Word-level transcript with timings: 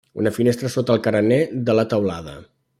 Una 0.21 0.29
finestra 0.37 0.71
sota 0.77 0.95
el 0.99 1.03
carener 1.09 1.39
de 1.69 1.79
la 1.81 1.87
teulada. 1.95 2.37